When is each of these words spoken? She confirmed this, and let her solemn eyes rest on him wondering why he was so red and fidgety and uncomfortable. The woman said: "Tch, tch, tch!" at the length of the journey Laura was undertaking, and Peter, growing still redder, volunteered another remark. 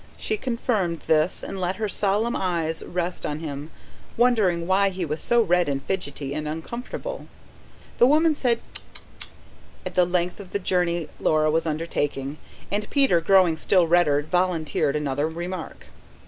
She 0.17 0.35
confirmed 0.35 1.01
this, 1.01 1.43
and 1.43 1.61
let 1.61 1.75
her 1.75 1.87
solemn 1.87 2.35
eyes 2.35 2.81
rest 2.83 3.23
on 3.23 3.37
him 3.37 3.69
wondering 4.17 4.65
why 4.65 4.89
he 4.89 5.05
was 5.05 5.21
so 5.21 5.43
red 5.43 5.69
and 5.69 5.79
fidgety 5.83 6.33
and 6.33 6.47
uncomfortable. 6.47 7.27
The 7.99 8.07
woman 8.07 8.33
said: 8.33 8.61
"Tch, 8.63 8.79
tch, 8.79 9.01
tch!" 9.19 9.27
at 9.85 9.93
the 9.93 10.05
length 10.07 10.39
of 10.39 10.53
the 10.53 10.57
journey 10.57 11.09
Laura 11.19 11.51
was 11.51 11.67
undertaking, 11.67 12.39
and 12.71 12.89
Peter, 12.89 13.21
growing 13.21 13.57
still 13.57 13.85
redder, 13.85 14.23
volunteered 14.23 14.95
another 14.95 15.27
remark. 15.27 15.85